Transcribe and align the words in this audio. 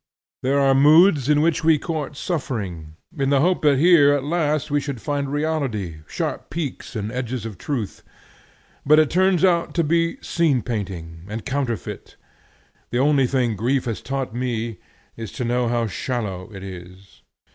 There 0.41 0.57
are 0.57 0.73
moods 0.73 1.29
in 1.29 1.41
which 1.41 1.63
we 1.63 1.77
court 1.77 2.17
suffering, 2.17 2.95
in 3.15 3.29
the 3.29 3.39
hope 3.41 3.61
that 3.61 3.77
here 3.77 4.13
at 4.13 4.23
least 4.23 4.71
we 4.71 4.81
shall 4.81 4.95
find 4.95 5.31
reality, 5.31 5.99
sharp 6.07 6.49
peaks 6.49 6.95
and 6.95 7.11
edges 7.11 7.45
of 7.45 7.59
truth. 7.59 8.01
But 8.83 8.97
it 8.97 9.11
turns 9.11 9.45
out 9.45 9.75
to 9.75 9.83
be 9.83 10.17
scene 10.23 10.63
painting 10.63 11.25
and 11.27 11.45
counterfeit. 11.45 12.15
The 12.89 12.97
only 12.97 13.27
thing 13.27 13.55
grief 13.55 13.85
has 13.85 14.01
taught 14.01 14.33
me 14.33 14.79
is 15.15 15.31
to 15.33 15.45
know 15.45 15.67
how 15.67 15.85
shallow 15.85 16.49
it 16.51 16.63
is. 16.63 17.21